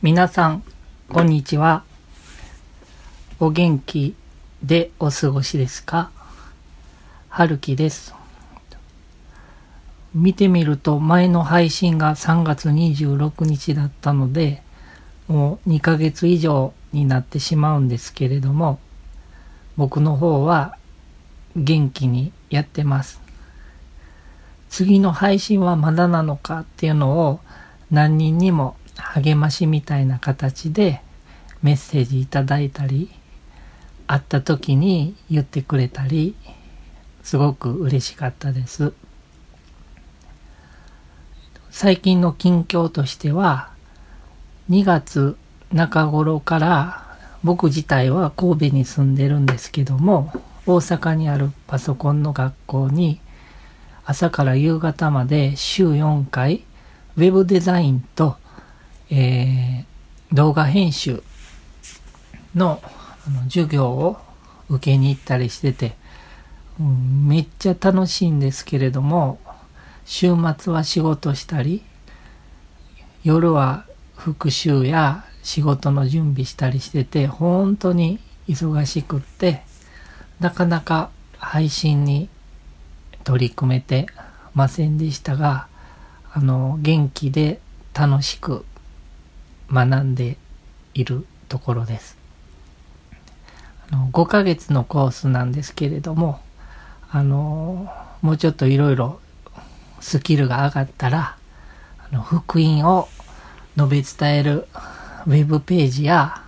[0.00, 0.62] 皆さん、
[1.10, 1.82] こんにちは。
[3.40, 4.14] お元気
[4.62, 6.12] でお過ごしですか？
[7.28, 8.14] 春樹です。
[10.14, 14.62] 見てみると前の配信が3月26日だったので、
[15.26, 18.78] もう2ヶ月以上になってしまうんですけれども、
[19.76, 20.76] 僕の方は
[21.56, 23.20] 元気にやってます。
[24.70, 27.40] 次の配信はまだなのかっていうのを
[27.90, 31.00] 何人にも励ましみたいな形で
[31.62, 33.10] メッセージいただいたり
[34.06, 36.34] 会った時に言ってくれたり
[37.22, 38.92] すごく嬉しかったです。
[41.70, 43.70] 最近の近況としては
[44.70, 45.36] 2月
[45.72, 47.06] 中頃から
[47.44, 50.32] 僕自体は神戸に住んでるんですけども
[50.66, 53.20] 大阪にあるパソコンの学校に
[54.04, 56.64] 朝から夕方まで週4回
[57.18, 58.36] ウェブデザインと、
[59.10, 59.98] えー
[60.32, 61.22] 動画編集
[62.54, 62.82] の
[63.26, 64.18] あの授業を
[64.68, 65.96] 受けに行ったりしてて、
[66.78, 69.38] うんめっちゃ楽しいんですけれども
[70.04, 71.82] 週末は仕事したり
[73.24, 73.84] 夜は
[74.16, 79.62] 復習や仕事の準備したりしてて本当に忙しくって
[80.40, 82.28] なかなか配信に
[83.24, 84.06] 取り組めて
[84.54, 85.66] ませんでしたが
[86.32, 87.60] あの元気で
[87.92, 88.64] 楽しく
[89.72, 90.36] 学んで
[90.94, 92.16] いるところです。
[93.90, 96.40] あの5ヶ月のコースなんですけれども
[97.10, 99.20] あのもうちょっといろいろ
[100.00, 101.36] スキルが上がったら
[102.10, 103.08] あの福音を
[103.76, 104.66] 述べ伝える
[105.26, 106.42] ウェブページや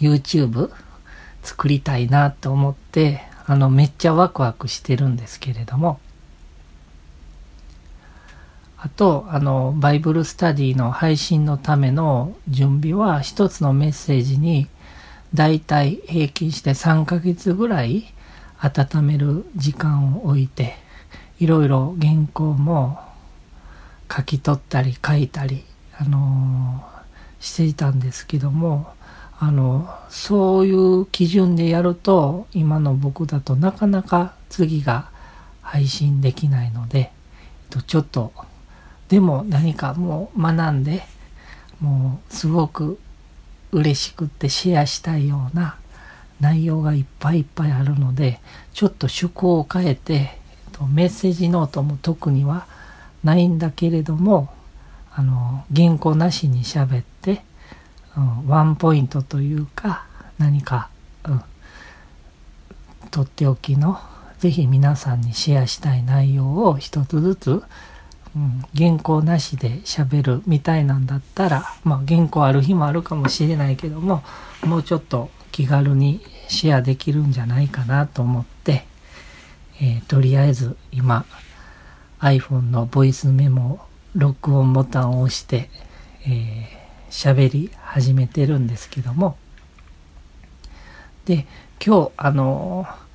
[0.00, 0.70] YouTube
[1.42, 6.00] 作りたいなと思ってあのめっちゃワクワクしてるんですけれども
[8.86, 14.68] あとあのバイブルスタディの配信のための準備は一つのメッセージに
[15.34, 18.04] だいたい平均して3ヶ月ぐらい
[18.60, 20.76] 温める時間を置いて
[21.40, 23.00] いろいろ原稿も
[24.08, 25.64] 書き取ったり書いたり、
[25.98, 26.84] あの
[27.40, 28.86] していたんですけども
[29.40, 35.10] あのそういう基準でやると今の僕だとなかなか次が
[35.60, 37.10] 配信できないので、
[37.88, 38.32] ちょっと
[39.08, 41.02] でも何かもう学んで
[41.80, 42.98] もうすごく
[43.72, 45.76] 嬉しくってシェアしたいような
[46.40, 48.40] 内容がいっぱいいっぱいあるので
[48.72, 50.24] ちょっと趣向を変えて、え
[50.70, 52.66] っと、メッセージノートも特には
[53.24, 54.52] ないんだけれども
[55.14, 57.42] あの原稿なしに喋って、
[58.16, 60.06] うん、ワンポイントというか
[60.38, 60.90] 何か、
[61.24, 61.42] うん、
[63.10, 63.98] とっておきの
[64.38, 67.62] ぜひ皆さんにシェアしたい内容を一つずつ、
[68.34, 74.22] うん、原稿なしで喋るみたいなんだったらまあ原稿ある日もあるかもしれないけども
[74.64, 78.84] もうちょっと気軽にシェアできるんじゃないかなと思って、
[79.80, 81.24] えーとりあえず今
[82.20, 83.80] iPhone のボイスメモ
[84.14, 85.70] 録音ボタンを押して
[86.26, 89.36] えー喋、り始めてるんですけども。
[91.24, 91.46] で
[91.84, 93.06] 今日あのー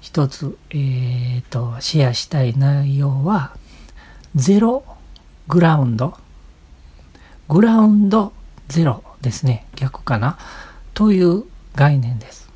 [0.00, 3.54] 一つえっ、とシェアしたい内容は
[4.36, 4.84] ゼロ
[5.48, 6.16] グラウンド。
[7.48, 8.32] グラウンド
[8.68, 9.66] ゼロですね。
[9.76, 10.38] 逆かな。
[10.94, 12.48] という概念です。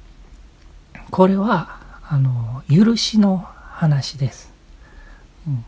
[1.11, 4.53] これはあの許しの話です、
[5.47, 5.65] うん。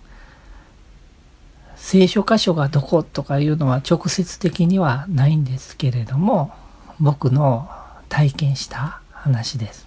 [1.77, 6.53] 聖書箇所がどことかいうのは直接的にはないんですけれども
[6.99, 7.69] 僕の
[8.09, 9.87] 体験した話です。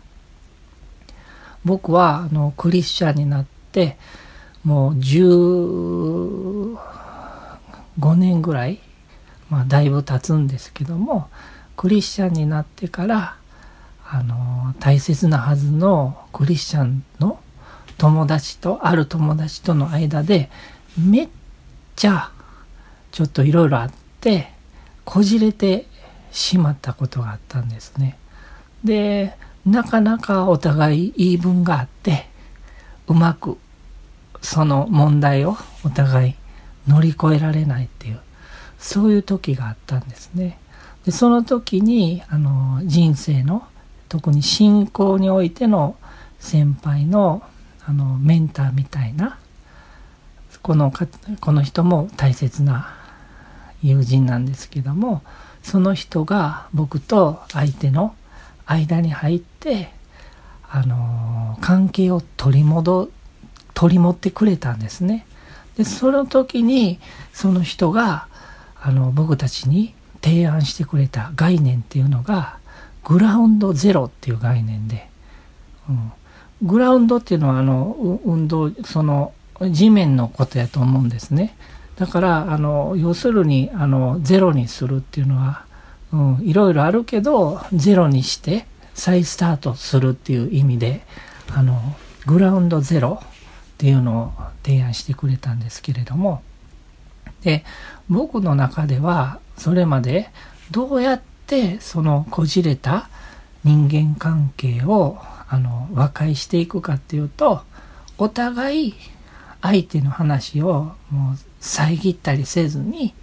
[1.66, 3.98] 僕はあのクリスチャンになって
[4.64, 6.78] もう15
[8.16, 8.80] 年ぐらい、
[9.50, 11.30] まあ、だいぶ経つんですけども
[11.78, 13.38] クリスチャンになってから
[14.12, 17.40] あの大切なはずのクリスチャンの
[17.98, 20.50] 友達とある友達との間で
[20.98, 21.30] めっ
[21.96, 22.32] ちゃ
[23.12, 24.52] ちょっといろいろあって
[25.06, 25.86] こじれて
[26.32, 28.18] しまったことがあったんですね。
[28.84, 29.36] で
[29.66, 32.28] なかなかお互い言い分があって
[33.08, 33.58] うまく
[34.42, 36.36] その問題をお互い
[36.88, 38.20] 乗り越えられないっていう
[38.78, 40.58] そういう時があったんですね。
[41.06, 43.68] でその時にあの人生の
[44.08, 45.96] 特に信仰においての
[46.40, 47.44] 先輩の
[47.86, 49.40] あのメンターみたいな
[50.62, 51.08] このか
[51.40, 52.96] この人も大切な
[53.82, 55.24] 友人なんですけども
[55.64, 58.16] その人が僕と相手の
[58.66, 59.92] 間に入って
[60.70, 63.10] あの関係を取り戻
[63.80, 65.26] 取り持ってくれたんですね。
[65.78, 67.00] でその時に
[67.32, 68.28] その人が
[68.82, 72.58] あの僕たちに提案してくれた概念っていうのが
[73.06, 75.08] グラウンドゼロっていう概念で、
[75.88, 76.12] うん、
[76.62, 79.32] グラウンドっていうのはあの運動その
[79.72, 81.56] 地面のことやと思うんですね
[81.96, 85.64] だからあの要するにあのゼロにするっていうのは、
[86.12, 91.02] うん、いろいろあるけどゼロにして再スタートするっていう意味で
[91.54, 91.80] あの
[92.26, 93.24] グラウンドゼロ
[93.80, 96.42] っていうのを提案してくれたんですけれども。
[97.44, 97.64] で
[98.10, 100.30] 僕の中ではそれまで
[100.72, 103.08] どうやってそのこじれた
[103.64, 105.18] 人間関係を
[105.48, 107.62] あの和解していくかっていうと
[108.18, 108.94] お互い
[109.62, 113.14] 相手の話をもう遮ったりせずに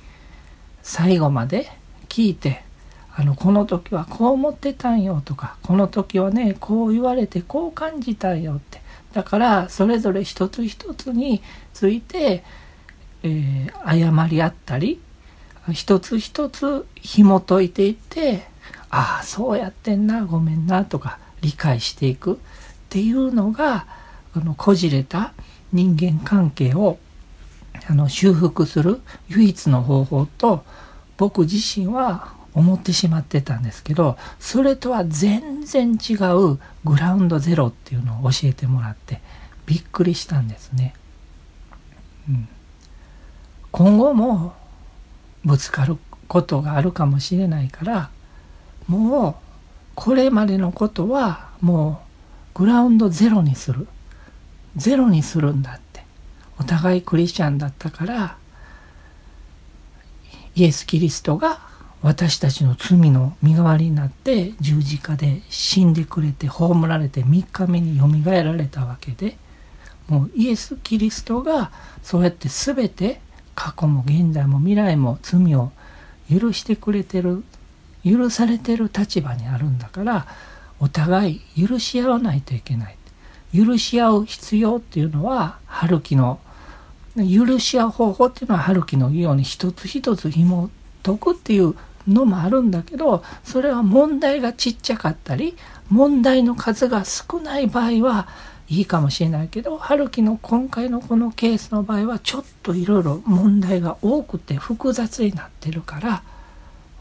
[0.82, 1.70] 最後まで
[2.08, 2.62] 聞いて
[3.14, 8.75] あのこの時はこう思ってたんよとかこの時はねこう言われてこう感じたんよって
[9.16, 11.40] だからそれぞれ一つ一つに
[11.72, 12.44] ついて、
[13.22, 15.00] えー、謝り合ったり
[15.72, 18.42] 一つ一つ紐解いていって
[18.90, 22.36] ああそうやってんなごめんなとか理解していくっ
[22.90, 23.86] ていうのが
[24.34, 25.32] あのこじれた
[25.72, 26.98] 人間関係を
[27.88, 30.62] あの修復する唯一の方法と
[31.16, 39.20] 僕自身は思ってしまってたんですけどそれとは全然違うグラウンドゼロっていうのを教えてもらって
[39.66, 40.94] びっくりしたんですね。
[42.28, 42.48] うん、
[43.72, 44.54] 今後も
[45.44, 45.98] ぶつかる
[46.28, 48.10] ことがあるかもしれないから
[48.88, 49.34] もう
[49.94, 52.00] これまでのことはも
[52.54, 53.86] うグラウンドゼロにする。
[54.76, 56.04] ゼロにするんだって。
[56.58, 58.38] お互いクリスチャンだったから
[60.54, 61.60] イエス・キリストが
[62.06, 69.36] 私たちの罪の身代わりになって十字架で死んでくれて葬られて3日目によみがえられたわけで
[70.06, 71.72] もうイエス・キリストが
[72.04, 73.20] そうやって全て
[73.56, 75.72] 過去も現在も未来も罪を
[76.30, 77.42] 許してくれてる
[78.04, 80.28] 許されてる立場にあるんだから
[80.78, 82.96] お互い許し合わないといけない。
[83.52, 86.38] 許し合う必要っていうのは春樹の
[87.16, 90.70] 許し合う方法っていうのは春樹のように一つ一つ紐
[91.02, 91.74] 解くっていう
[92.08, 95.56] のもあるんだけどそれは問題がちっちゃかったり
[95.88, 98.28] 問題の数が少ない場合は
[98.68, 106.22] いいかもしれないけど春樹の今回のこのケースの場合はちょっといろいろ問題が多くて複雑になってるから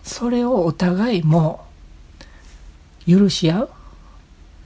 [0.03, 1.65] それをお互いも
[3.07, 3.69] う許し合う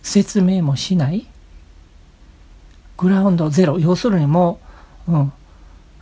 [0.04, 1.28] 説明もしない
[2.98, 3.80] グラウンドゼロ。
[3.80, 4.60] 要するにも
[5.08, 5.34] う、うん、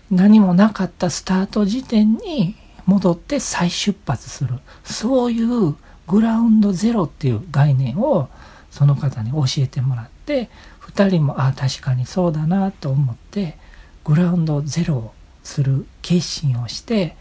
[0.09, 2.55] 何もなかったスタート時点に
[2.87, 4.55] 戻って再出発する。
[4.83, 5.75] そういう
[6.07, 8.29] グラウンドゼロっていう概念を
[8.71, 10.49] その方に教えてもらって
[10.81, 13.57] 2人もああ確かにそうだなと思って
[14.05, 15.13] グラウンドゼロを
[15.43, 17.15] する決心をして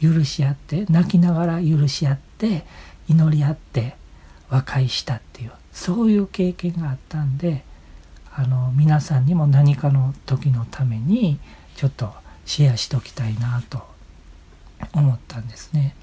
[0.00, 2.64] 許し合って泣きながら許し合って
[3.08, 3.94] 祈り合って
[4.48, 7.64] 和解したっていうそういう経験があったんで
[8.32, 11.38] あの皆さんにも何かの時のために
[11.76, 12.10] ちょっと
[12.46, 13.89] シェアしときたいなと
[14.92, 15.94] 思ったんですね。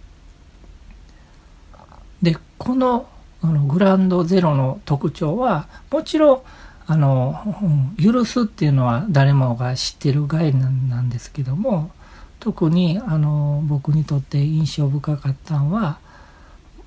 [2.22, 3.08] でこの
[3.42, 6.42] あのグランドゼロの特徴はもちろん
[6.90, 7.36] あの、
[8.02, 11.92] 許すっていうのは誰もが知ってる概念なんですけども
[12.40, 16.00] 特にあの僕にとって印象深かったのは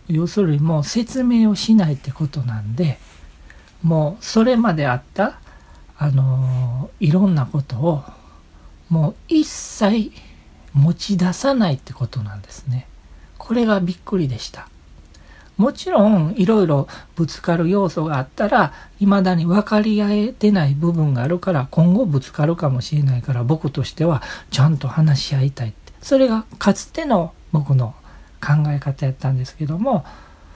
[0.09, 2.99] 要するにもう説明をしないってことなんで
[3.83, 5.39] もうそれまであった
[5.99, 8.03] あのいろんなことを
[8.89, 10.13] もう一切
[10.73, 12.87] 持ち出さないってことなんですね。
[13.39, 14.69] これがびっくりでした。
[15.61, 27.95] もちろんいろいろぶつかる要素があったら未だに分かり合えてない部分があるから今後ぶつかるかもしれないから僕としてはちゃんと話し合いたいってそれがかつての僕の
[28.41, 30.07] 考え方やったんですけども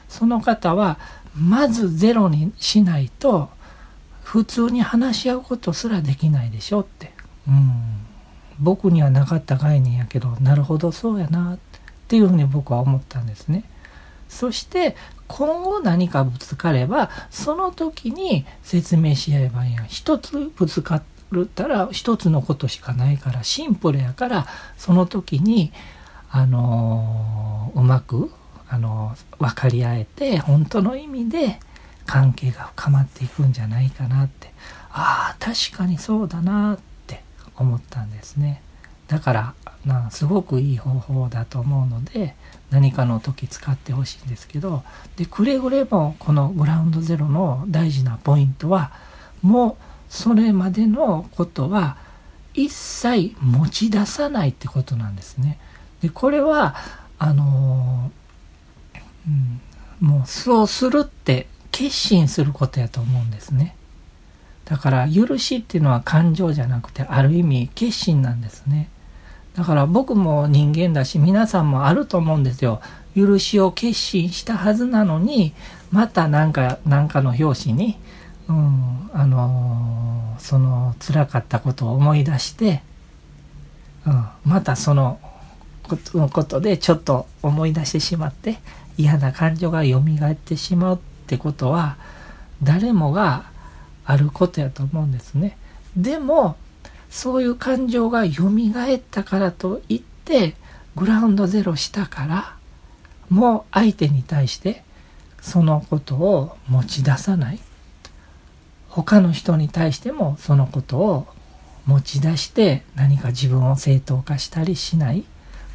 [0.09, 0.99] その方は
[1.39, 3.51] まずゼロにしないと
[4.23, 7.13] 普通に話し合うことすらできないでしょって
[7.47, 8.04] うん
[8.61, 11.59] 僕にはなかった概念やけどなるほどそうやなっ
[12.09, 13.65] ていうふうに僕は思ったんですね。
[14.29, 14.97] そして
[15.29, 21.03] 今後何かぶつかればその時に説明し合えばいいや一つぶつかっ
[21.55, 24.47] たら一つのことしかないからシンプルやから
[24.77, 25.73] その時に
[26.31, 28.31] あのー、うまく
[28.69, 31.61] あのー、分かり合えて本当の意味で
[32.07, 34.53] 関係が深まっていくんじゃないかなって。
[34.97, 36.94] ああ確かにそうだなって。
[37.57, 38.63] 思ったんですね
[39.09, 42.35] だからなすごくいい方法だと思うので
[42.71, 44.83] 何かの時使ってほしいんですけど
[45.17, 48.93] でくれぐれもこのグラウンドゼロの大事なポイントは
[49.43, 51.99] もうそれまでのことは
[52.55, 55.59] 一切持ち出さないってことなんですね。
[56.03, 56.77] でこれは
[57.19, 58.11] あの
[60.01, 63.75] もうそうするって決心することやと思うんですね。
[64.65, 68.89] だから許しっていうのは感情じゃなくてある意味決心なんですね。
[69.55, 72.81] だから僕も人間だし皆さんもあると思うんですよ。
[73.15, 75.55] 許しを決心したはずなのに
[75.93, 77.99] また何か何かの表紙に、
[78.49, 82.83] うん、あのー、その辛かったことを思い出して、
[84.07, 85.21] うん、またその
[85.87, 88.59] ことでちょっと思い出してしまって
[88.97, 91.97] 嫌な感情が蘇ってしまうってことは
[92.63, 93.45] 誰もが
[94.05, 95.57] あることやと思うんですね。
[95.97, 96.57] でも
[97.11, 100.55] そういう感情が蘇ったからといって
[100.97, 102.57] グラウンドゼロしたから
[103.31, 104.83] もう相手に対して
[105.41, 107.59] そのことを持ち出さない
[108.89, 111.27] 他の人に対してもそのことを
[111.87, 115.25] 持ち出して何か自分を正当化したりしない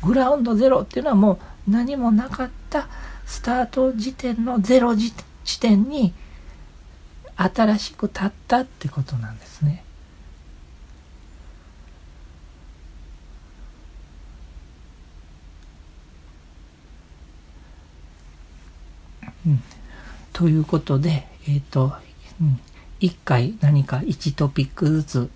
[0.01, 1.33] グラウンドゼロっていうのはも
[1.67, 2.87] う何もなかった
[3.25, 6.13] スタート時点のゼロ地点に
[7.41, 9.85] 新しく立ったってことなんですね。
[19.47, 19.63] うん、
[20.33, 21.93] ということで、えっ、ー、と、
[22.41, 22.59] うん、
[22.99, 25.29] 1回何か1トピックずつ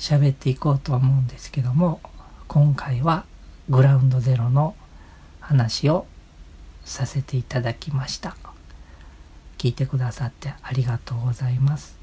[0.00, 2.00] 喋っていこうとは思うんですけども、
[2.48, 3.24] 今回は
[3.70, 4.74] グラウンドゼロの
[5.38, 6.06] 話を
[6.84, 8.36] させていただきました。
[9.58, 11.95] 聞いてくださってありがとうございます。